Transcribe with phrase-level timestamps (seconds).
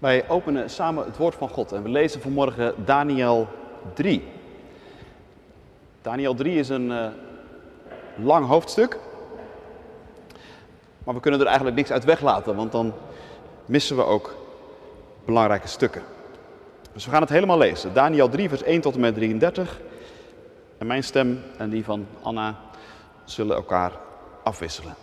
[0.00, 3.48] Wij openen samen het woord van God en we lezen vanmorgen Daniel
[3.94, 4.28] 3.
[6.02, 7.06] Daniel 3 is een uh,
[8.16, 8.98] lang hoofdstuk,
[11.04, 12.92] maar we kunnen er eigenlijk niks uit weglaten, want dan
[13.66, 14.36] missen we ook
[15.24, 16.02] belangrijke stukken.
[16.92, 17.94] Dus we gaan het helemaal lezen.
[17.94, 19.80] Daniel 3, vers 1 tot en met 33.
[20.78, 22.56] En mijn stem en die van Anna
[23.24, 23.92] zullen elkaar
[24.42, 24.94] afwisselen.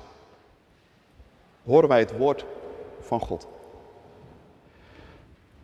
[1.65, 2.45] Horen wij het woord
[2.99, 3.47] van God.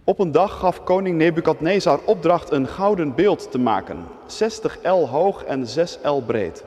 [0.06, 5.44] Op een dag gaf koning Nebukadnezar opdracht een gouden beeld te maken, 60 el hoog
[5.44, 6.64] en 6 el breed.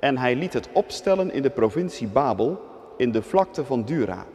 [0.00, 2.60] En hij liet het opstellen in de provincie Babel,
[2.96, 4.26] in de vlakte van Dura.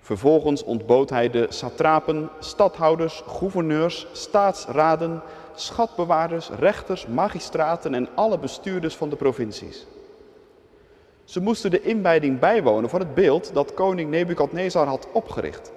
[0.00, 5.22] Vervolgens ontbood hij de satrapen, stadhouders, gouverneurs, staatsraden,
[5.54, 9.86] schatbewaarders, rechters, magistraten en alle bestuurders van de provincies.
[11.24, 15.72] Ze moesten de inwijding bijwonen van het beeld dat koning Nebukadnezar had opgericht.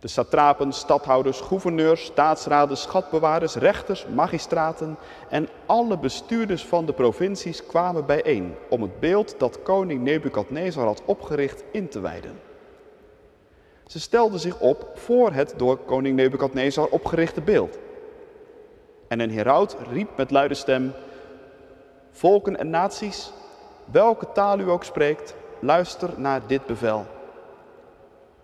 [0.00, 4.96] De satrapen, stadhouders, gouverneurs, staatsraden, schatbewaarders, rechters, magistraten
[5.28, 11.02] en alle bestuurders van de provincies kwamen bijeen om het beeld dat koning Nebukadnezar had
[11.04, 12.40] opgericht in te wijden.
[13.86, 17.78] Ze stelden zich op voor het door koning Nebukadnezar opgerichte beeld.
[19.08, 20.92] En een heraut riep met luide stem:
[22.10, 23.32] Volken en naties,
[23.84, 27.06] welke taal u ook spreekt, luister naar dit bevel.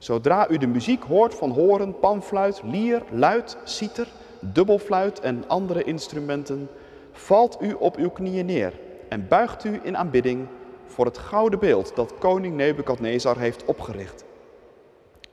[0.05, 4.09] Zodra u de muziek hoort van horen, panfluit, lier, luid, citer,
[4.41, 6.69] dubbelfluit en andere instrumenten,
[7.13, 8.73] valt u op uw knieën neer
[9.09, 10.47] en buigt u in aanbidding
[10.87, 14.25] voor het gouden beeld dat koning Nebukadnezar heeft opgericht.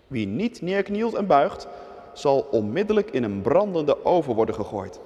[0.07, 1.67] Wie niet neerknielt en buigt,
[2.13, 4.99] zal onmiddellijk in een brandende oven worden gegooid.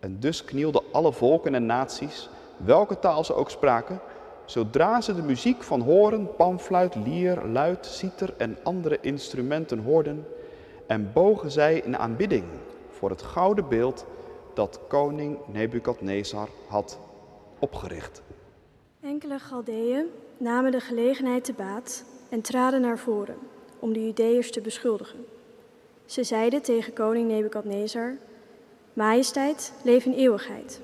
[0.00, 4.00] En dus knielden alle volken en naties, welke taal ze ook spraken,
[4.50, 10.26] zodra ze de muziek van horen, panfluit, lier, luid, citer en andere instrumenten hoorden,
[10.86, 12.44] en bogen zij in aanbidding
[12.90, 14.06] voor het gouden beeld
[14.54, 16.98] dat koning Nebukadnezar had
[17.58, 18.22] opgericht.
[19.00, 20.06] Enkele Galdeeën
[20.36, 23.36] namen de gelegenheid te baat en traden naar voren
[23.78, 25.24] om de Judeërs te beschuldigen.
[26.04, 28.16] Ze zeiden tegen koning Nebukadnezar:
[28.92, 30.80] Majesteit, leef in eeuwigheid.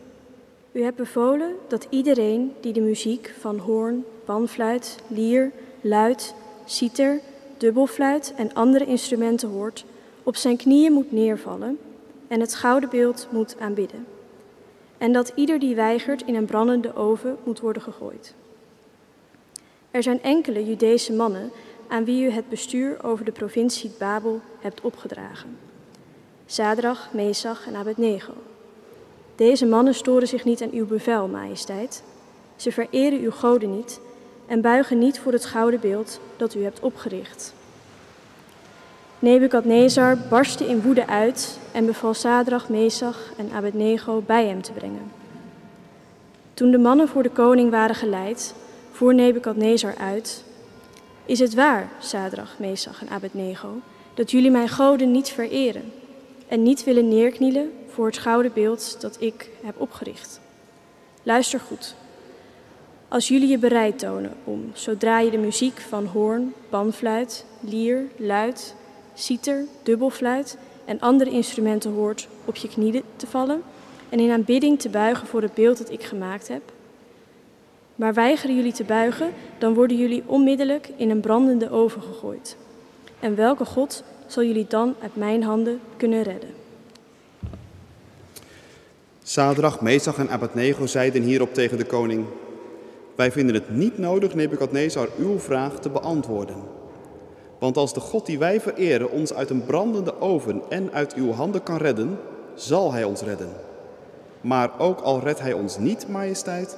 [0.74, 7.20] U hebt bevolen dat iedereen die de muziek van hoorn, panfluit, lier, luid, citer,
[7.56, 9.84] dubbelfluit en andere instrumenten hoort,
[10.22, 11.78] op zijn knieën moet neervallen
[12.28, 14.06] en het gouden beeld moet aanbidden.
[14.98, 18.34] En dat ieder die weigert in een brandende oven moet worden gegooid.
[19.90, 21.50] Er zijn enkele Judese mannen
[21.88, 25.58] aan wie u het bestuur over de provincie Babel hebt opgedragen.
[26.46, 28.32] Zadrach, Mesach en Abednego.
[29.36, 32.02] Deze mannen storen zich niet aan uw bevel, majesteit.
[32.56, 34.00] Ze vereren uw goden niet
[34.46, 37.54] en buigen niet voor het gouden beeld dat u hebt opgericht.
[39.18, 45.12] Nebukadnezar barstte in woede uit en beval Sadrach, Mesach en Abednego bij hem te brengen.
[46.54, 48.54] Toen de mannen voor de koning waren geleid,
[48.90, 50.44] voer Nebukadnezar uit
[51.26, 53.68] is het waar, Sadrach, Mesach en Abednego,
[54.14, 55.92] dat jullie mijn goden niet vereren
[56.48, 60.40] en niet willen neerknielen voor het gouden beeld dat ik heb opgericht?
[61.22, 61.94] Luister goed.
[63.08, 68.74] Als jullie je bereid tonen om, zodra je de muziek van hoorn, panfluit, lier, luid,
[69.14, 73.62] citer, dubbelfluit en andere instrumenten hoort, op je knieën te vallen
[74.08, 76.62] en in aanbidding te buigen voor het beeld dat ik gemaakt heb,
[77.94, 82.56] maar weigeren jullie te buigen, dan worden jullie onmiddellijk in een brandende oven gegooid.
[83.20, 86.63] En welke God zal jullie dan uit mijn handen kunnen redden?
[89.26, 92.24] Sadrach, Mesach en Abednego zeiden hierop tegen de koning:
[93.14, 96.56] Wij vinden het niet nodig, Nebukadnezar, uw vraag te beantwoorden.
[97.58, 101.32] Want als de God die wij vereren ons uit een brandende oven en uit uw
[101.32, 102.18] handen kan redden,
[102.54, 103.48] zal hij ons redden.
[104.40, 106.76] Maar ook al redt hij ons niet, majesteit,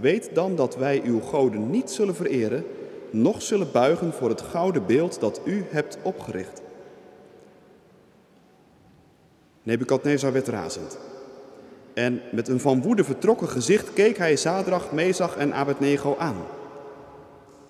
[0.00, 2.64] Weet dan dat wij uw goden niet zullen vereren,
[3.10, 6.62] noch zullen buigen voor het gouden beeld dat u hebt opgericht.
[9.62, 10.98] Nebukadnezar werd razend.
[11.94, 16.36] En met een van woede vertrokken gezicht keek hij Zadrach, Mesach en Abednego aan.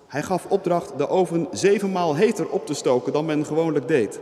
[0.07, 4.19] Hij gaf opdracht de oven zevenmaal heter op te stoken dan men gewoonlijk deed.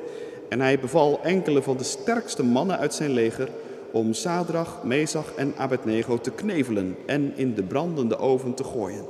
[0.49, 3.49] En hij beval enkele van de sterkste mannen uit zijn leger
[3.91, 9.05] om Sadrach, Mesach en Abednego te knevelen en in de brandende oven te gooien.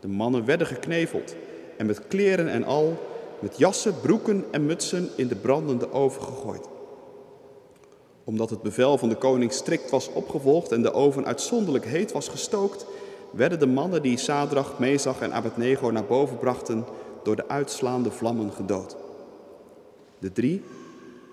[0.00, 1.34] De mannen werden gekneveld
[1.76, 2.96] en met kleren en al,
[3.38, 6.67] met jassen, broeken en mutsen in de brandende oven gegooid.
[8.28, 12.28] Omdat het bevel van de koning strikt was opgevolgd en de oven uitzonderlijk heet was
[12.28, 12.86] gestookt,
[13.30, 16.84] werden de mannen die Sadrach, Mesach en Abednego naar boven brachten
[17.22, 18.96] door de uitslaande vlammen gedood.
[20.18, 20.62] De drie,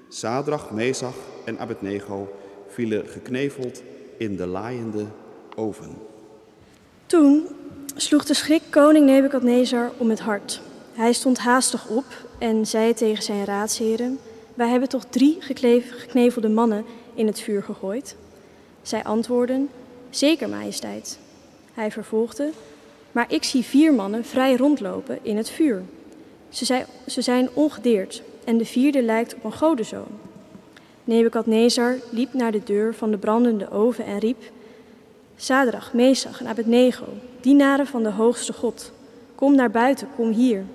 [0.09, 1.15] Sadrach, Mesach
[1.45, 2.33] en Abednego,
[2.67, 3.81] vielen gekneveld
[4.17, 5.05] in de laaiende
[5.55, 5.91] oven.
[7.05, 7.47] Toen
[7.95, 10.61] sloeg de schrik koning Nebukadnezar om het hart.
[10.93, 12.05] Hij stond haastig op
[12.37, 14.19] en zei tegen zijn raadsheren:
[14.55, 18.15] Wij hebben toch drie geknevelde mannen in het vuur gegooid?
[18.81, 19.69] Zij antwoordden:
[20.09, 21.19] Zeker, majesteit.
[21.73, 22.49] Hij vervolgde:
[23.11, 25.83] Maar ik zie vier mannen vrij rondlopen in het vuur.
[26.49, 30.07] Ze zijn, ze zijn ongedeerd en de vierde lijkt op een godenzoon.
[31.03, 34.43] Nebukadnezar liep naar de deur van de brandende oven en riep:
[35.35, 37.05] Sadrach, Mesach en Abednego,
[37.41, 38.91] dienaren van de hoogste God,
[39.35, 40.65] kom naar buiten, kom hier.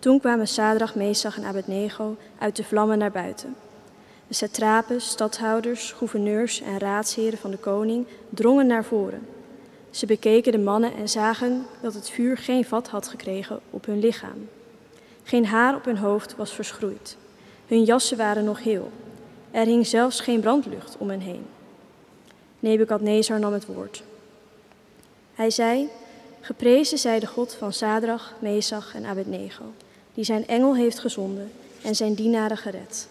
[0.00, 3.56] Toen kwamen Sadrach, Mesach en Abednego uit de vlammen naar buiten.
[4.28, 9.26] De satrapen, stadhouders, gouverneurs en raadsheren van de koning drongen naar voren.
[9.90, 13.98] Ze bekeken de mannen en zagen dat het vuur geen vat had gekregen op hun
[13.98, 14.48] lichaam.
[15.22, 17.16] Geen haar op hun hoofd was verschroeid.
[17.66, 18.90] Hun jassen waren nog heel.
[19.50, 21.46] Er hing zelfs geen brandlucht om hen heen.
[22.58, 24.02] Nebukadnezar nam het woord.
[25.34, 25.88] Hij zei:
[26.40, 29.64] Geprezen zij de God van Sadrach, Mesach en Abednego,
[30.20, 31.52] die zijn engel heeft gezonden
[31.82, 33.08] en zijn dienaren gered.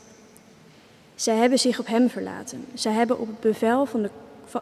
[1.15, 2.65] Zij hebben zich op hem verlaten.
[2.73, 4.09] Zij hebben, op het, bevel van de,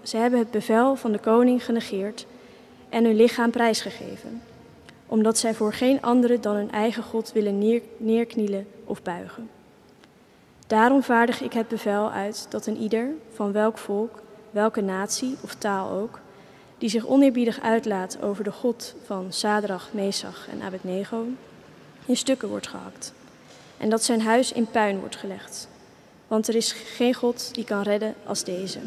[0.04, 2.26] zij hebben het bevel van de koning genegeerd
[2.90, 4.42] en hun lichaam prijsgegeven,
[5.06, 9.50] omdat zij voor geen andere dan hun eigen God willen neer, neerknielen of buigen.
[10.68, 14.22] Daarom vaardig ik het bevel uit dat een ieder, van welk volk,
[14.52, 16.20] welke natie of taal ook,
[16.78, 21.26] die zich oneerbiedig uitlaat over de God van Sadrach, Mesach en Abednego,
[22.08, 23.14] in stukken wordt gehakt
[23.78, 25.68] en dat zijn huis in puin wordt gelegd
[26.28, 28.80] want er is geen God die kan redden als deze.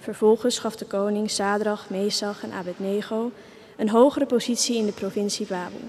[0.00, 3.30] Vervolgens gaf de koning Sadrach, Mesach en Abednego
[3.76, 5.80] een hogere positie in de provincie Babel.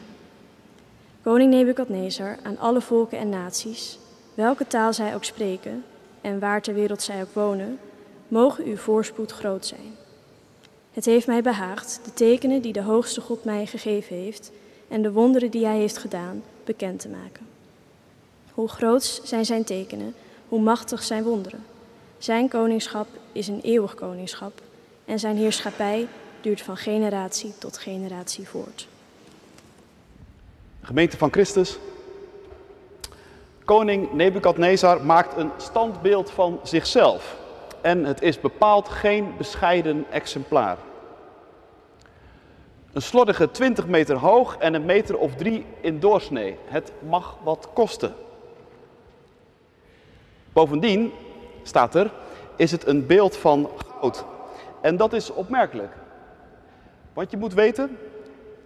[1.24, 4.00] Koning Nebukadnezar aan alle volken en naties,
[4.34, 5.84] welke taal zij ook spreken
[6.22, 7.80] en waar ter wereld zij ook wonen,
[8.28, 9.96] mogen uw voorspoed groot zijn.
[10.92, 14.52] Het heeft mij behaagd de tekenen die de hoogste God mij gegeven heeft
[14.92, 17.48] en de wonderen die hij heeft gedaan bekend te maken.
[18.54, 20.16] Hoe groot zijn zijn tekenen,
[20.48, 21.66] hoe machtig zijn wonderen.
[22.18, 24.62] Zijn koningschap is een eeuwig koningschap
[25.06, 26.08] en zijn heerschappij
[26.42, 28.88] duurt van generatie tot generatie voort.
[30.82, 31.78] Gemeente van Christus.
[33.66, 37.38] Koning Nebukadnezar maakt een standbeeld van zichzelf.
[37.82, 40.78] En het is bepaald geen bescheiden exemplaar.
[42.94, 46.58] Een slordige 20 meter hoog en een meter of drie in doorsnee.
[46.66, 48.16] Het mag wat kosten.
[50.54, 51.12] Bovendien,
[51.64, 52.12] staat er,
[52.56, 54.26] is het een beeld van goud.
[54.82, 55.94] En dat is opmerkelijk.
[57.14, 57.98] Want je moet weten,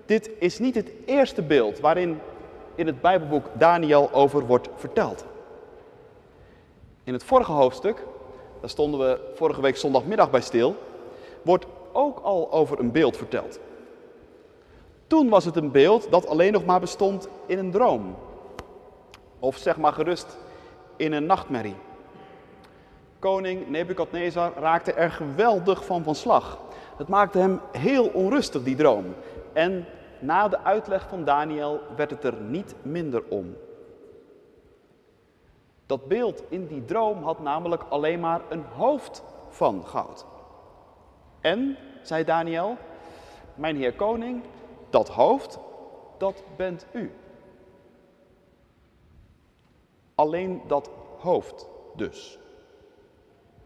[0.06, 2.20] dit is niet het eerste beeld waarin
[2.76, 5.26] in het Bijbelboek Daniel over wordt verteld.
[7.04, 8.04] In het vorige hoofdstuk,
[8.60, 10.76] daar stonden we vorige week zondagmiddag bij stil,
[11.42, 13.60] wordt ook al over een beeld verteld.
[15.08, 18.16] Toen was het een beeld dat alleen nog maar bestond in een droom.
[19.40, 20.38] Of zeg maar gerust
[20.96, 21.76] in een nachtmerrie.
[23.20, 26.60] Koning Nebukadnezar raakte er geweldig van van slag.
[26.98, 29.06] Het maakte hem heel onrustig, die droom.
[29.54, 29.86] En
[30.20, 33.56] na de uitleg van Daniel werd het er niet minder om.
[35.86, 40.26] Dat beeld in die droom had namelijk alleen maar een hoofd van goud.
[41.42, 42.78] En, zei Daniel,
[43.56, 44.44] mijn heer koning,
[44.96, 45.60] dat hoofd,
[46.18, 47.12] dat bent u.
[50.16, 52.40] Alleen dat hoofd dus.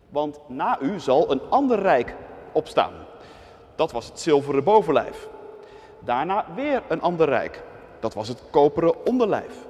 [0.10, 2.16] Want na u zal een ander rijk
[2.52, 2.94] opstaan.
[3.76, 5.30] Dat was het zilveren bovenlijf.
[6.00, 7.64] Daarna weer een ander rijk.
[8.00, 9.68] Dat was het koperen onderlijf.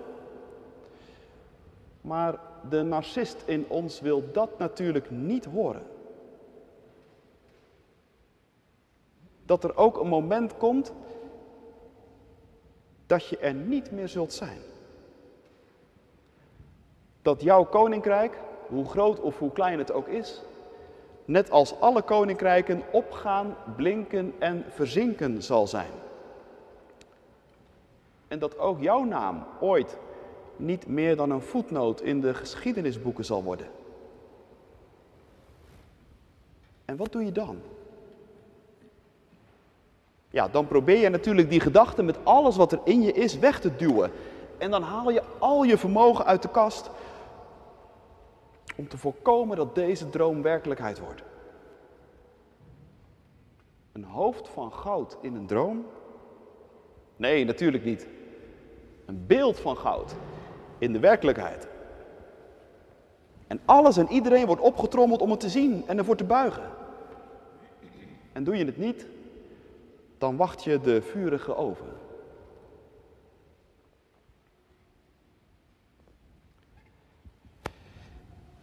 [2.01, 2.39] Maar
[2.69, 5.83] de narcist in ons wil dat natuurlijk niet horen.
[9.45, 10.93] Dat er ook een moment komt
[13.09, 14.61] dat je er niet meer zult zijn
[17.21, 18.37] dat jouw koninkrijk,
[18.67, 20.41] hoe groot of hoe klein het ook is,
[21.25, 25.91] net als alle koninkrijken opgaan, blinken en verzinken zal zijn.
[28.27, 29.97] En dat ook jouw naam ooit
[30.55, 33.67] niet meer dan een voetnoot in de geschiedenisboeken zal worden.
[36.85, 37.61] En wat doe je dan?
[40.29, 43.59] Ja, dan probeer je natuurlijk die gedachte met alles wat er in je is weg
[43.59, 44.11] te duwen.
[44.57, 46.89] En dan haal je al je vermogen uit de kast
[48.75, 51.23] om te voorkomen dat deze droom werkelijkheid wordt.
[53.91, 55.85] Een hoofd van goud in een droom,
[57.19, 58.07] Nee, natuurlijk niet.
[59.05, 60.15] Een beeld van goud
[60.77, 61.67] in de werkelijkheid.
[63.47, 66.63] En alles en iedereen wordt opgetrommeld om het te zien en ervoor te buigen.
[68.33, 69.07] En doe je het niet,
[70.19, 71.97] dan wacht je de vurige oven.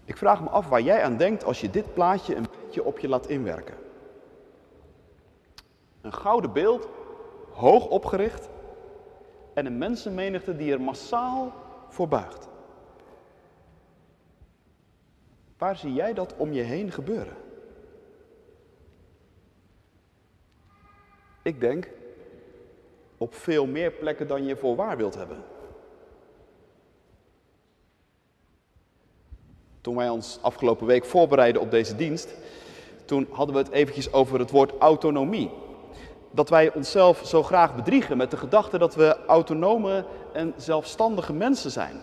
[0.04, 2.98] Ik vraag me af waar jij aan denkt als je dit plaatje een beetje op
[2.98, 3.74] je laat inwerken.
[6.00, 6.88] Een gouden beeld,
[7.52, 8.48] hoog opgericht
[9.54, 11.52] en een mensenmenigte die er massaal
[11.88, 12.48] voor buigt.
[15.58, 17.45] Waar zie jij dat om je heen gebeuren?
[21.46, 21.88] Ik denk
[23.18, 25.44] op veel meer plekken dan je voor waar wilt hebben.
[29.80, 32.34] Toen wij ons afgelopen week voorbereiden op deze dienst,
[33.04, 35.50] toen hadden we het eventjes over het woord autonomie.
[36.30, 41.70] Dat wij onszelf zo graag bedriegen met de gedachte dat we autonome en zelfstandige mensen
[41.70, 42.00] zijn.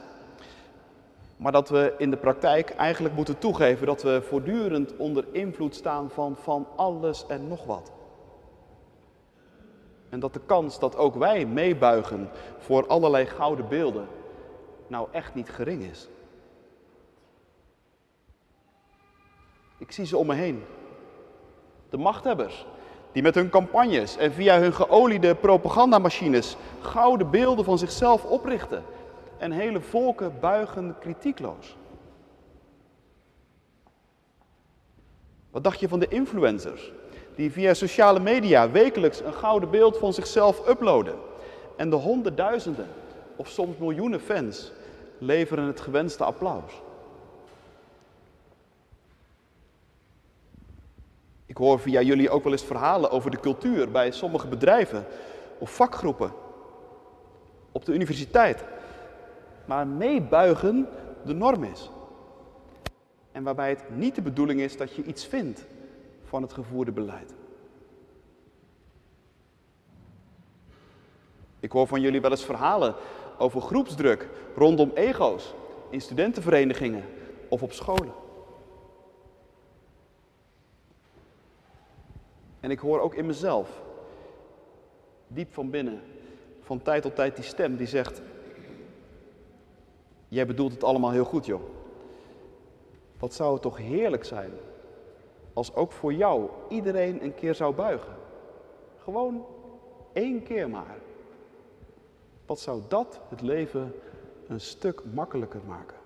[1.38, 6.10] Maar dat we in de praktijk eigenlijk moeten toegeven dat we voortdurend onder invloed staan
[6.10, 7.92] van, van alles en nog wat.
[10.14, 12.30] En dat de kans dat ook wij meebuigen
[12.60, 14.08] voor allerlei gouden beelden
[14.88, 16.10] nou echt niet gering is.
[19.78, 20.64] Ik zie ze om me heen.
[21.90, 22.66] De machthebbers,
[23.12, 28.84] die met hun campagnes en via hun geoliede propagandamachines gouden beelden van zichzelf oprichten
[29.38, 31.78] en hele volken buigen kritiekloos.
[35.52, 36.92] Wat dacht je van de influencers
[37.36, 41.16] die via sociale media wekelijks een gouden beeld van zichzelf uploaden
[41.76, 42.88] en de honderdduizenden
[43.36, 44.72] of soms miljoenen fans
[45.18, 46.82] leveren het gewenste applaus?
[51.46, 55.06] Ik hoor via jullie ook wel eens verhalen over de cultuur bij sommige bedrijven
[55.58, 56.32] of vakgroepen
[57.72, 58.64] op de universiteit.
[59.66, 60.88] Maar meebuigen
[61.26, 61.90] de norm is.
[63.32, 65.66] En waarbij het niet de bedoeling is dat je iets vindt
[66.34, 67.34] van het gevoerde beleid.
[71.60, 72.96] Ik hoor van jullie wel eens verhalen
[73.38, 75.54] over groepsdruk rondom ego's
[75.90, 77.04] in studentenverenigingen
[77.50, 78.14] of op scholen.
[82.60, 83.82] En ik hoor ook in mezelf,
[85.28, 86.02] diep van binnen,
[86.62, 88.22] van tijd tot tijd die stem die zegt:
[90.28, 91.62] Jij bedoelt het allemaal heel goed, joh.
[93.20, 94.52] Wat zou het toch heerlijk zijn
[95.54, 98.16] als ook voor jou iedereen een keer zou buigen?
[99.04, 99.46] Gewoon
[100.14, 100.98] één keer maar.
[102.46, 103.94] Wat zou dat het leven
[104.48, 105.98] een stuk makkelijker maken?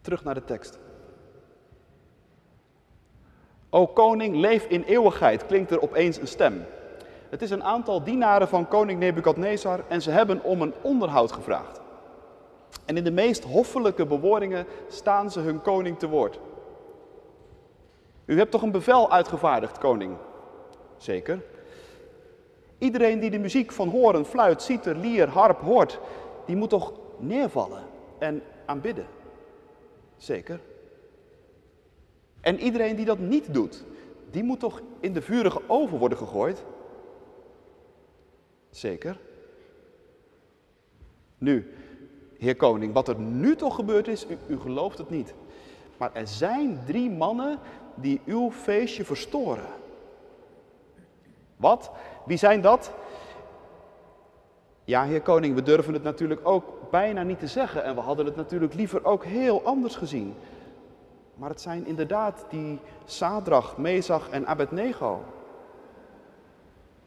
[0.00, 0.78] Terug naar de tekst.
[3.70, 6.64] O koning, leef in eeuwigheid, klinkt er opeens een stem.
[7.30, 11.80] Het is een aantal dienaren van koning Nebukadnezar en ze hebben om een onderhoud gevraagd.
[12.84, 16.38] En in de meest hoffelijke bewoordingen staan ze hun koning te woord.
[18.24, 20.16] U hebt toch een bevel uitgevaardigd, koning?
[20.96, 21.40] Zeker.
[22.78, 25.98] Iedereen die de muziek van horen, fluit, citer, lier, harp hoort,
[26.46, 27.82] die moet toch neervallen
[28.18, 29.06] en aanbidden?
[30.16, 30.60] Zeker.
[32.40, 33.84] En iedereen die dat niet doet,
[34.30, 36.64] die moet toch in de vurige oven worden gegooid?
[38.70, 39.18] Zeker.
[41.38, 41.74] Nu,
[42.38, 45.34] heer koning, wat er nu toch gebeurd is, u, gelooft het niet.
[45.96, 47.58] Maar er zijn drie mannen
[47.94, 49.66] die uw feestje verstoren.
[51.56, 51.90] Wat?
[52.26, 52.92] Wie zijn dat?
[54.84, 58.26] Ja, heer koning, we durven het natuurlijk ook bijna niet te zeggen en we hadden
[58.26, 60.34] het natuurlijk liever ook heel anders gezien.
[61.34, 65.24] Maar het zijn inderdaad die Sadrach, Mezach en Abednego.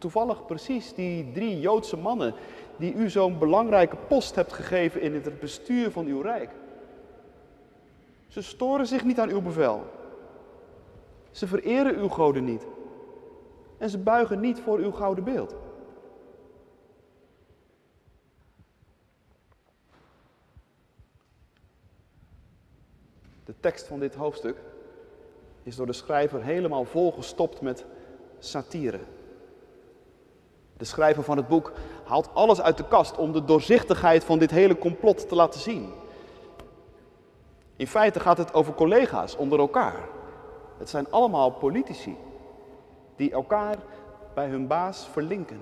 [0.02, 2.34] Toevallig precies die drie Joodse mannen
[2.78, 6.50] die u zo'n belangrijke post hebt gegeven in het bestuur van uw rijk.
[8.28, 9.84] Ze storen zich niet aan uw bevel.
[11.32, 12.68] Ze vereren uw goden niet.
[13.78, 15.56] En ze buigen niet voor uw gouden beeld.
[23.46, 24.58] De tekst van dit hoofdstuk
[25.64, 27.86] is door de schrijver helemaal volgestopt met
[28.40, 29.00] satire.
[30.82, 31.72] De schrijver van het boek
[32.04, 35.94] haalt alles uit de kast om de doorzichtigheid van dit hele complot te laten zien.
[37.76, 40.08] In feite gaat het over collega's onder elkaar.
[40.78, 42.18] Het zijn allemaal politici
[43.16, 43.76] die elkaar
[44.34, 45.60] bij hun baas verlinken.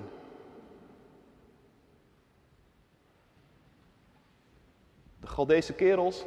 [5.20, 6.26] De Galdese kerels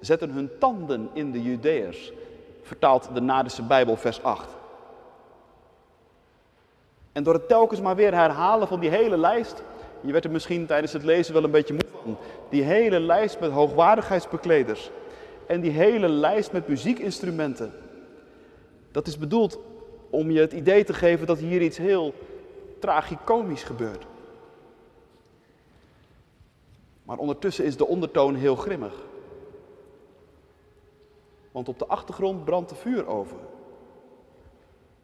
[0.00, 2.12] zetten hun tanden in de Judeërs
[2.62, 4.59] vertaalt de Nadische Bijbel vers 8.
[7.12, 9.62] En door het telkens maar weer herhalen van die hele lijst,
[10.00, 12.16] je werd er misschien tijdens het lezen wel een beetje moe van,
[12.48, 14.90] die hele lijst met hoogwaardigheidsbekleders
[15.46, 17.72] en die hele lijst met muziekinstrumenten.
[18.90, 19.58] Dat is bedoeld
[20.10, 22.14] om je het idee te geven dat hier iets heel
[22.78, 24.06] tragicomisch gebeurt.
[27.02, 28.94] Maar ondertussen is de ondertoon heel grimmig.
[31.50, 33.36] Want op de achtergrond brandt de vuur over.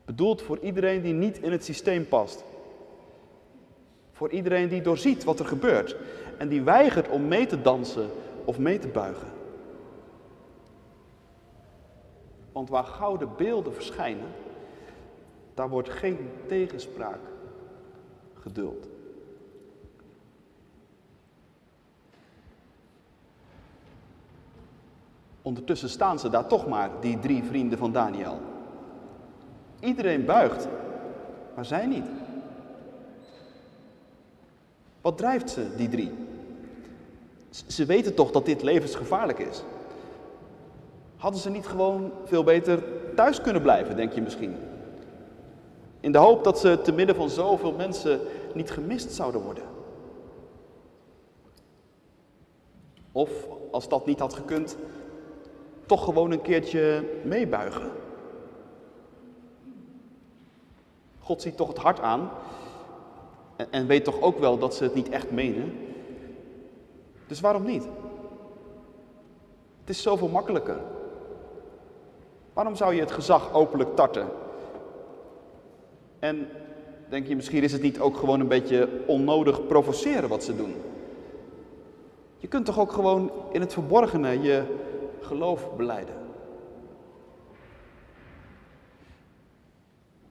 [0.07, 2.45] Bedoeld voor iedereen die niet in het systeem past.
[4.13, 5.97] Voor iedereen die doorziet wat er gebeurt
[6.39, 8.11] en die weigert om mee te dansen
[8.45, 9.29] of mee te buigen.
[12.53, 14.29] Want waar gouden beelden verschijnen,
[15.55, 17.21] daar wordt geen tegenspraak
[18.35, 18.89] geduld.
[25.43, 28.41] Ondertussen staan ze daar toch maar, die drie vrienden van Daniel.
[29.87, 30.69] Iedereen buigt,
[31.55, 32.07] maar zij niet.
[35.01, 36.13] Wat drijft ze, die drie?
[37.67, 39.63] Ze weten toch dat dit levensgevaarlijk is.
[41.17, 42.83] Hadden ze niet gewoon veel beter
[43.15, 44.57] thuis kunnen blijven, denk je misschien?
[46.01, 48.21] In de hoop dat ze te midden van zoveel mensen
[48.55, 49.65] niet gemist zouden worden.
[53.13, 53.31] Of
[53.71, 54.77] als dat niet had gekund,
[55.87, 57.91] toch gewoon een keertje meebuigen.
[61.27, 62.31] God ziet toch het hart aan
[63.71, 65.73] en, weet toch ook wel dat ze het niet echt menen.
[67.27, 67.89] Dus waarom niet?
[69.81, 70.81] Het is zoveel makkelijker.
[72.53, 74.29] Waarom zou je het gezag openlijk tarten?
[76.19, 76.49] En
[77.09, 80.75] denk je, misschien is het niet ook gewoon een beetje onnodig provoceren wat ze doen?
[82.39, 84.63] Je kunt toch ook gewoon in het verborgene je
[85.21, 86.26] geloof beleiden?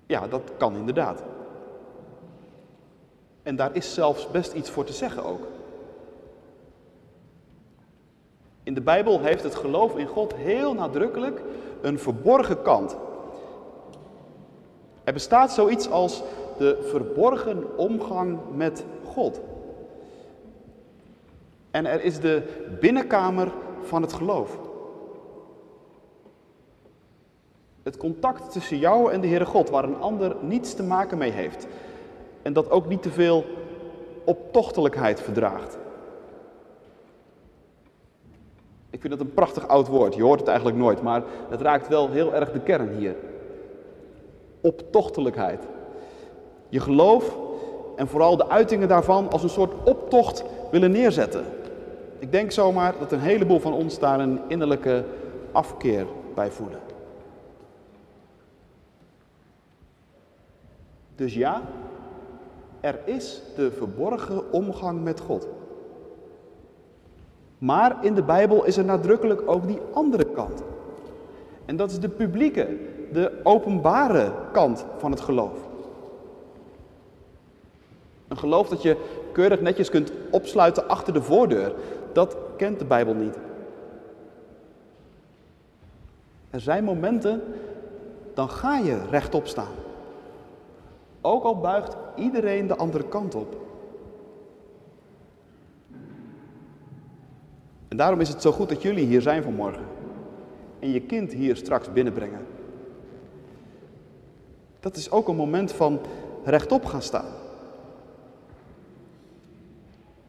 [0.05, 1.23] Ja, dat kan inderdaad.
[3.43, 5.47] En daar is zelfs best iets voor te zeggen ook.
[8.63, 11.41] In de Bijbel heeft het geloof in God heel nadrukkelijk
[11.81, 12.95] een verborgen kant.
[15.03, 16.23] Er bestaat zoiets als
[16.57, 19.41] de verborgen omgang met God.
[21.71, 22.43] En er is de
[22.79, 23.51] binnenkamer
[23.81, 24.57] van het geloof.
[27.85, 31.31] Het contact tussen jou en de Heere God, waar een ander niets te maken mee
[31.31, 31.67] heeft.
[32.41, 33.45] En dat ook niet te veel
[34.23, 35.77] optochtelijkheid verdraagt.
[38.89, 40.15] Ik vind dat een prachtig oud woord.
[40.15, 43.15] Je hoort het eigenlijk nooit, maar het raakt wel heel erg de kern hier.
[44.61, 45.63] Optochtelijkheid.
[46.69, 47.37] Je geloof
[47.95, 51.45] en vooral de uitingen daarvan als een soort optocht willen neerzetten.
[52.19, 55.03] Ik denk zomaar dat een heleboel van ons daar een innerlijke
[55.51, 56.84] afkeer bij voelen.
[61.15, 61.61] Dus ja,
[62.79, 65.47] er is de verborgen omgang met God.
[67.57, 70.63] Maar in de Bijbel is er nadrukkelijk ook die andere kant.
[71.65, 72.77] En dat is de publieke,
[73.11, 75.57] de openbare kant van het geloof.
[78.27, 78.97] Een geloof dat je
[79.31, 81.73] keurig netjes kunt opsluiten achter de voordeur,
[82.13, 83.37] dat kent de Bijbel niet.
[86.49, 87.41] Er zijn momenten,
[88.33, 89.73] dan ga je rechtop staan.
[91.25, 93.55] Ook al buigt iedereen de andere kant op.
[97.87, 99.85] En daarom is het zo goed dat jullie hier zijn vanmorgen.
[100.79, 102.45] En je kind hier straks binnenbrengen.
[104.79, 105.99] Dat is ook een moment van
[106.43, 107.31] rechtop gaan staan.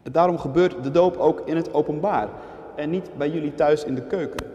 [0.03, 2.29] En daarom gebeurt de doop ook in het openbaar
[2.77, 4.47] en niet bij jullie thuis in de keuken.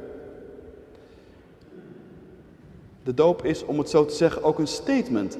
[3.04, 5.38] De doop is, om het zo te zeggen, ook een statement.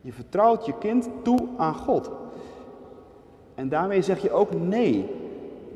[0.00, 2.10] Je vertrouwt je kind toe aan God.
[3.54, 5.10] En daarmee zeg je ook nee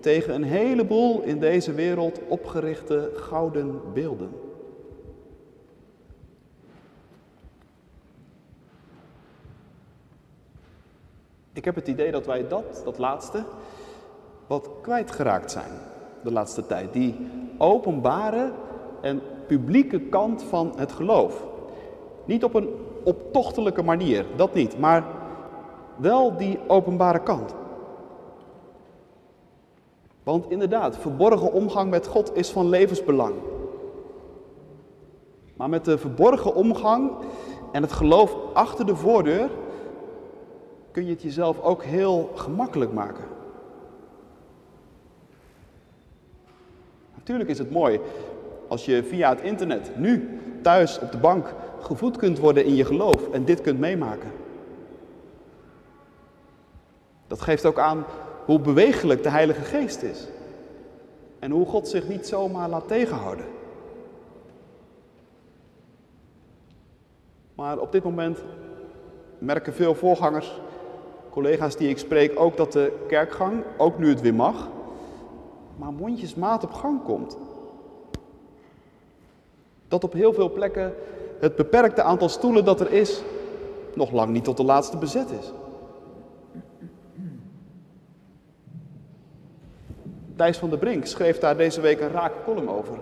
[0.00, 4.30] tegen een heleboel in deze wereld opgerichte gouden beelden.
[11.52, 13.44] Ik heb het idee dat wij dat, dat laatste,
[14.46, 15.70] wat kwijtgeraakt zijn
[16.22, 16.92] de laatste tijd.
[16.92, 17.16] Die
[17.58, 18.52] openbare
[19.00, 21.44] en publieke kant van het geloof.
[22.24, 22.68] Niet op een
[23.04, 25.04] optochtelijke manier, dat niet, maar
[25.96, 27.54] wel die openbare kant.
[30.22, 33.34] Want inderdaad, verborgen omgang met God is van levensbelang.
[35.56, 37.12] Maar met de verborgen omgang
[37.72, 39.50] en het geloof achter de voordeur
[40.90, 43.24] kun je het jezelf ook heel gemakkelijk maken.
[47.14, 48.00] Natuurlijk is het mooi
[48.68, 52.84] Als je via het internet nu thuis op de bank gevoed kunt worden in je
[52.84, 54.30] geloof en dit kunt meemaken.
[57.26, 58.04] Dat geeft ook aan
[58.44, 60.28] hoe bewegelijk de Heilige Geest is.
[61.38, 63.44] En hoe God zich niet zomaar laat tegenhouden.
[67.54, 68.44] Maar op dit moment
[69.38, 70.60] merken veel voorgangers,
[71.30, 74.68] collega's die ik spreek, ook dat de kerkgang, ook nu het weer mag,
[75.76, 77.36] maar mondjesmaat op gang komt.
[79.88, 80.94] Dat op heel veel plekken
[81.44, 83.22] het beperkte aantal stoelen dat er is,
[83.94, 85.52] nog lang niet tot de laatste bezet is.
[90.36, 92.98] Thijs van der Brink schreef daar deze week een rake column over.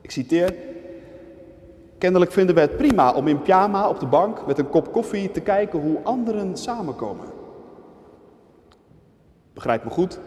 [0.00, 0.54] Ik citeer.
[1.98, 5.30] Kennelijk vinden we het prima om in pyjama op de bank met een kop koffie
[5.30, 7.26] te kijken hoe anderen samenkomen.
[9.52, 10.18] Begrijp me goed,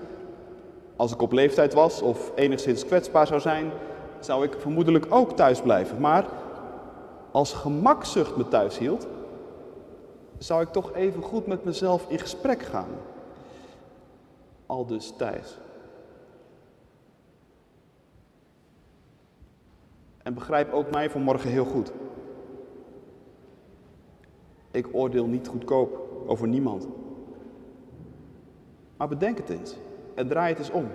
[0.96, 3.72] als ik op leeftijd was of enigszins kwetsbaar zou zijn,
[4.20, 6.00] zou ik vermoedelijk ook thuis blijven.
[6.00, 6.26] Maar
[7.32, 9.08] als gemakzucht me thuis hield,
[10.38, 12.90] zou ik toch even goed met mezelf in gesprek gaan.
[14.66, 15.14] Al dus.
[20.24, 21.92] En begrijp ook mij vanmorgen heel goed.
[24.72, 26.88] Ik oordeel niet goedkoop over niemand.
[28.98, 29.76] Maar bedenk het eens
[30.16, 30.88] en draai het eens om.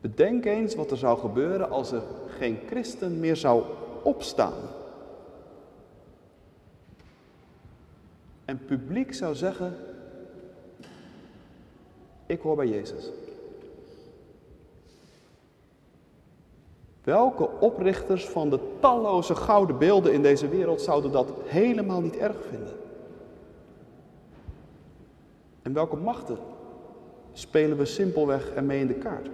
[0.00, 3.64] Bedenk eens wat er zou gebeuren als er geen christen meer zou
[4.06, 4.62] opstaan.
[8.44, 9.76] En publiek zou zeggen,
[12.26, 13.10] ik hoor bij Jezus.
[17.04, 22.36] Welke oprichters van de talloze gouden beelden in deze wereld zouden dat helemaal niet erg
[22.50, 22.74] vinden?
[25.62, 26.38] En welke machten
[27.32, 29.28] spelen we simpelweg ermee in de kaart?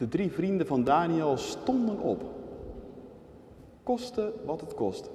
[0.00, 2.22] De drie vrienden van Daniel stonden op.
[3.82, 5.10] Koste wat het kost.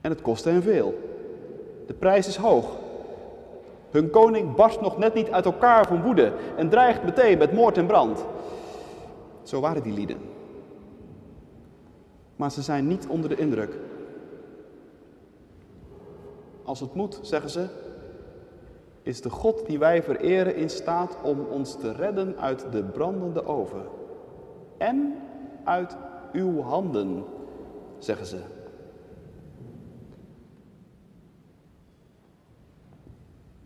[0.00, 0.94] En het kostte hen veel.
[1.86, 2.76] De prijs is hoog.
[3.90, 7.76] Hun koning barst nog net niet uit elkaar van woede en dreigt meteen met moord
[7.76, 8.24] en brand.
[9.42, 10.18] Zo waren die lieden.
[12.36, 13.78] Maar ze zijn niet onder de indruk.
[16.64, 17.68] Als het moet, zeggen ze,
[19.08, 23.46] is de God die wij vereren in staat om ons te redden uit de brandende
[23.46, 23.82] oven.
[24.76, 25.14] En
[25.64, 25.96] uit
[26.32, 27.24] uw handen,
[27.98, 28.40] zeggen ze.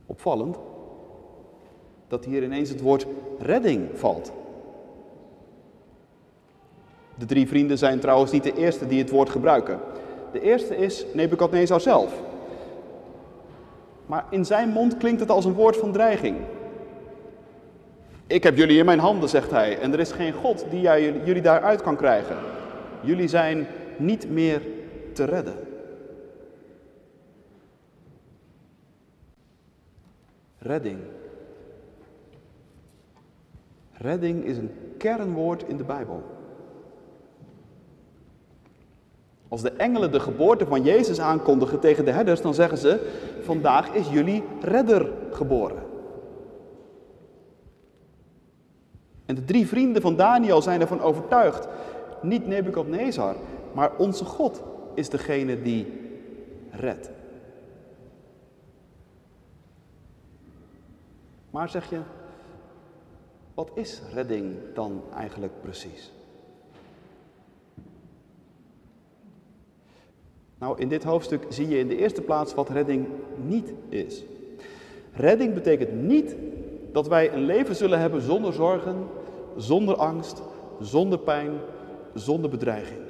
[0.07, 0.59] Opvallend
[2.09, 3.07] dat hier ineens het woord
[3.39, 4.33] redding valt.
[7.19, 9.81] De drie vrienden zijn trouwens niet de eerste die het woord gebruiken.
[10.33, 12.31] De eerste is Nebukadnezar zelf.
[14.07, 16.37] Maar in zijn mond klinkt het als een woord van dreiging.
[18.27, 20.81] Ik heb jullie in mijn handen, zegt hij, en er is geen God die
[21.25, 22.37] jullie daaruit kan krijgen.
[23.01, 24.63] Jullie zijn niet meer
[25.13, 25.55] te redden.
[30.59, 30.99] Redding.
[33.93, 36.42] Redding is een kernwoord in de Bijbel.
[39.53, 43.13] Als de engelen de geboorte van Jezus aankondigen tegen de herders, dan zeggen ze:
[43.43, 45.83] Vandaag is jullie redder geboren.
[49.27, 51.69] En de drie vrienden van Daniel zijn ervan overtuigd.
[52.23, 53.37] Niet Nebukadnezar,
[53.73, 54.63] maar onze God
[54.95, 55.87] is degene die
[56.71, 57.11] redt.
[61.51, 62.01] Maar zeg je,
[63.55, 66.13] wat is redding dan eigenlijk precies?
[70.63, 74.25] Nou, in dit hoofdstuk zie je in de eerste plaats wat redding niet is.
[75.13, 76.37] Redding betekent niet
[76.93, 79.07] dat wij een leven zullen hebben zonder zorgen,
[79.57, 80.43] zonder angst,
[80.81, 81.51] zonder pijn,
[82.15, 83.01] zonder bedreiging.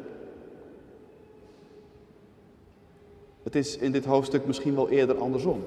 [3.42, 5.64] Het is in dit hoofdstuk misschien wel eerder andersom.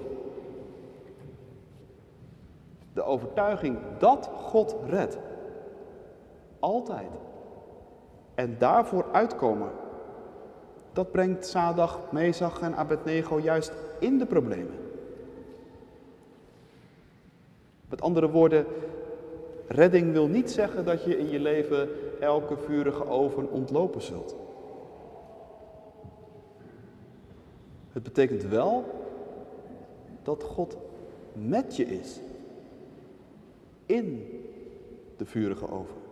[2.94, 5.18] De overtuiging dat God redt.
[6.60, 7.12] Altijd.
[8.36, 9.70] En daarvoor uitkomen
[10.96, 14.78] dat brengt Sadag, Mesach en Abednego juist in de problemen.
[17.90, 18.66] Met andere woorden,
[19.68, 24.36] redding wil niet zeggen dat je in je leven elke vurige oven ontlopen zult.
[27.92, 28.86] Het betekent wel
[30.24, 30.78] dat God
[31.34, 32.20] met je is
[33.86, 34.28] in
[35.18, 36.05] de vurige oven.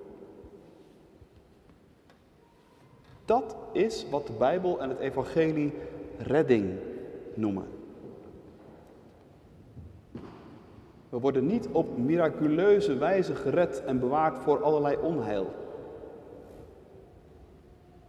[3.26, 5.74] Dat is wat de Bijbel en het Evangelie
[6.18, 6.80] redding
[7.34, 7.66] noemen.
[11.10, 15.54] We worden niet op miraculeuze wijze gered en bewaard voor allerlei onheil.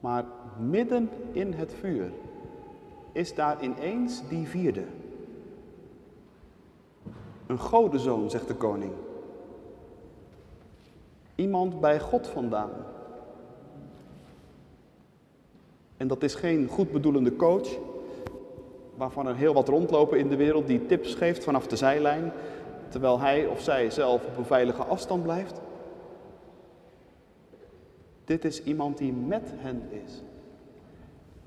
[0.00, 0.24] Maar
[0.58, 2.10] midden in het vuur
[3.12, 4.84] is daar ineens die vierde.
[7.46, 8.92] Een godenzoon, zegt de koning.
[11.34, 12.70] Iemand bij God vandaan.
[15.96, 17.68] En dat is geen goedbedoelende coach,
[18.96, 22.32] waarvan er heel wat rondlopen in de wereld die tips geeft vanaf de zijlijn,
[22.88, 25.60] terwijl hij of zij zelf op een veilige afstand blijft.
[28.24, 30.22] Dit is iemand die met hen is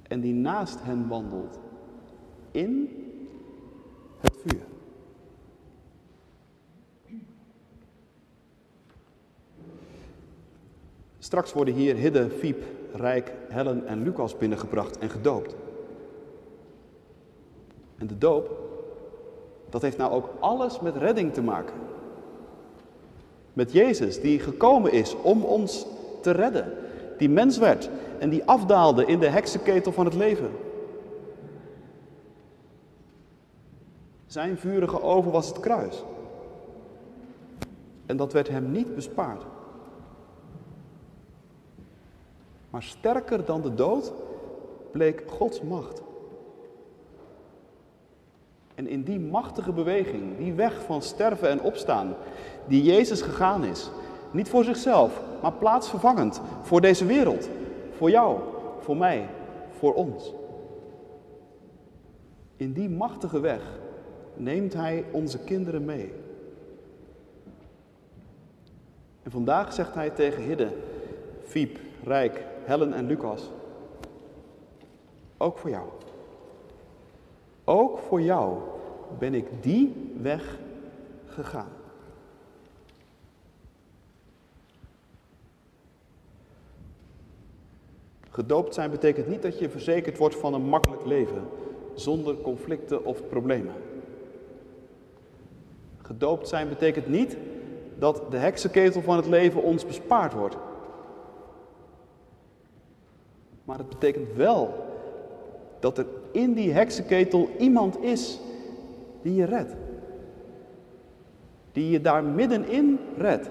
[0.08, 1.60] en die naast hen wandelt
[2.52, 2.90] in
[4.20, 4.62] het vuur.
[11.20, 12.64] Straks worden hier Hidde, Fiep,
[12.98, 15.56] Rijk, Helen en Lucas binnengebracht en gedoopt.
[17.98, 18.60] En de doop,
[19.70, 21.76] dat heeft nou ook alles met redding te maken.
[23.54, 25.86] Met Jezus, die gekomen is om ons
[26.22, 26.74] te redden.
[27.18, 30.52] Die mens werd en die afdaalde in de heksenketel van het leven.
[34.26, 36.04] Zijn vurige oven was het kruis.
[38.06, 39.44] En dat werd hem niet bespaard.
[42.70, 44.14] Maar sterker dan de dood
[44.92, 46.02] bleek Gods macht.
[48.76, 52.16] En in die machtige beweging, die weg van sterven en opstaan,
[52.68, 53.90] die Jezus gegaan is,
[54.32, 57.50] niet voor zichzelf, maar plaatsvervangend voor deze wereld,
[57.92, 58.40] voor jou,
[58.80, 59.30] voor mij,
[59.78, 60.34] voor ons.
[62.56, 63.62] In die machtige weg
[64.34, 66.14] neemt Hij onze kinderen mee.
[69.24, 70.68] En vandaag zegt Hij tegen Hidde,
[71.44, 73.50] Fiep, Rijk, Helen en Lucas,
[75.38, 75.90] ook voor jou.
[77.64, 78.58] Ook voor jou
[79.20, 80.58] ben ik die weg
[81.26, 81.70] gegaan.
[88.30, 91.48] Gedoopt zijn betekent niet dat je verzekerd wordt van een makkelijk leven,
[91.94, 93.74] zonder conflicten of problemen.
[96.02, 97.38] Gedoopt zijn betekent niet
[98.00, 100.58] dat de heksenketel van het leven ons bespaard wordt.
[103.68, 104.74] Maar het betekent wel
[105.80, 108.40] dat er in die heksenketel iemand is
[109.22, 109.76] die je redt.
[111.72, 113.50] Die je daar middenin redt.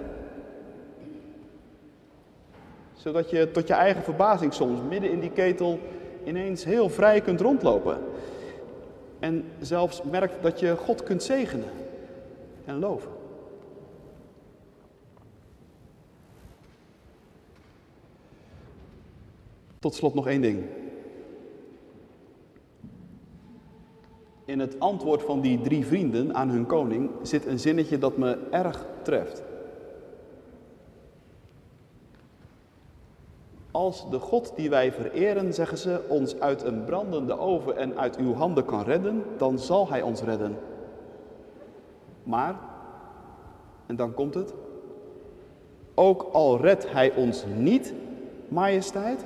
[2.92, 5.78] Zodat je tot je eigen verbazing soms midden in die ketel
[6.24, 7.98] ineens heel vrij kunt rondlopen.
[9.18, 11.70] En zelfs merkt dat je God kunt zegenen
[12.64, 13.10] en loven.
[19.78, 20.64] Tot slot nog één ding.
[24.44, 28.38] In het antwoord van die drie vrienden aan hun koning zit een zinnetje dat me
[28.50, 29.42] erg treft.
[33.70, 38.16] Als de God die wij vereren, zeggen ze, ons uit een brandende oven en uit
[38.16, 40.58] uw handen kan redden, dan zal Hij ons redden.
[42.22, 42.54] Maar,
[43.86, 44.54] en dan komt het,
[45.94, 47.94] ook al redt Hij ons niet,
[48.48, 49.24] majesteit,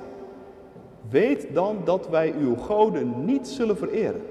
[1.09, 4.21] weet dan dat wij uw goden niet zullen vereren.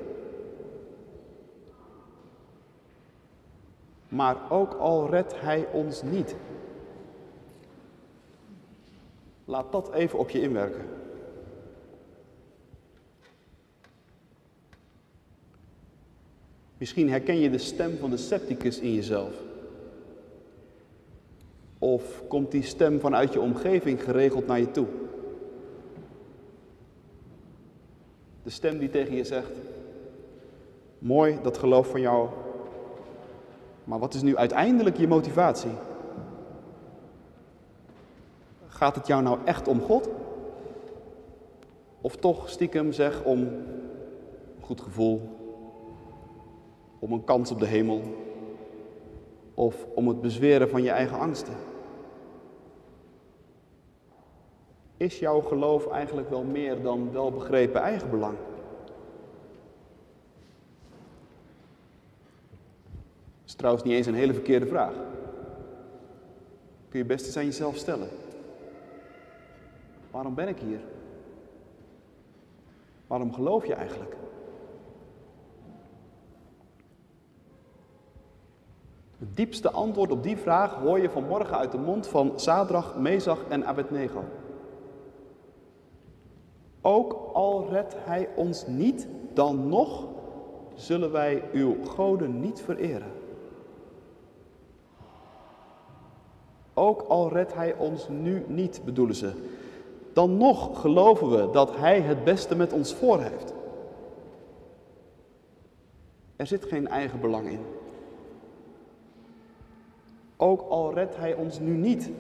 [4.09, 6.37] Maar ook al redt Hij ons niet.
[9.45, 10.85] Laat dat even op je inwerken.
[16.79, 19.35] Misschien herken je de stem van de scepticus in jezelf.
[21.79, 24.87] Of komt die stem vanuit je omgeving geregeld naar je toe?
[28.51, 29.51] De stem die tegen je zegt:
[30.99, 32.29] Mooi dat geloof van jou,
[33.85, 35.71] maar wat is nu uiteindelijk je motivatie?
[38.67, 40.09] Gaat het jou nou echt om God?
[42.01, 43.65] Of toch stiekem zeg om een
[44.61, 45.21] goed gevoel,
[46.99, 48.03] om een kans op de hemel
[49.55, 51.55] of om het bezweren van je eigen angsten?
[55.01, 58.37] Is jouw geloof eigenlijk wel meer dan welbegrepen eigenbelang?
[63.41, 64.93] Dat is trouwens niet eens een hele verkeerde vraag.
[66.89, 68.09] Kun je best eens aan jezelf stellen.
[70.11, 70.81] Waarom ben ik hier?
[73.07, 74.17] Waarom geloof je eigenlijk?
[79.19, 83.45] Het diepste antwoord op die vraag hoor je vanmorgen uit de mond van Sadrach, Mezach
[83.49, 84.25] en Abednego.
[86.81, 90.09] Ook al redt hij ons niet, dan nog
[90.75, 93.13] zullen wij uw goden niet vereren.
[96.75, 99.33] Ook al redt hij ons nu niet, bedoelen ze,
[100.13, 103.55] dan nog geloven we dat hij het beste met ons voor heeft.
[106.37, 107.61] Er zit geen eigen belang in.
[110.37, 112.11] Ook al redt hij ons nu niet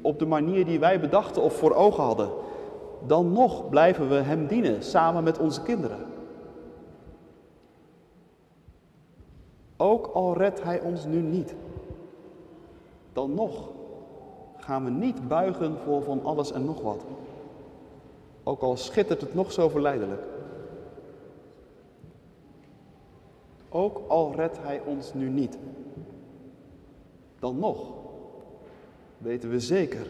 [0.00, 2.30] op de manier die wij bedachten of voor ogen hadden,
[3.06, 6.06] dan nog blijven we hem dienen samen met onze kinderen.
[9.76, 11.54] Ook al redt hij ons nu niet,
[13.12, 13.68] dan nog
[14.56, 17.04] gaan we niet buigen voor van alles en nog wat.
[18.42, 20.22] Ook al schittert het nog zo verleidelijk.
[23.68, 25.58] Ook al redt hij ons nu niet,
[27.38, 27.78] dan nog
[29.18, 30.06] weten we zeker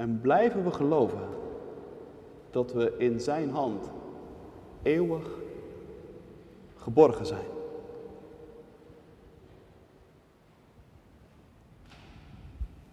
[0.00, 1.28] en blijven we geloven
[2.50, 3.90] dat we in zijn hand
[4.82, 5.28] eeuwig
[6.76, 7.46] geborgen zijn.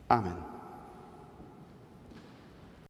[0.07, 0.46] Amen.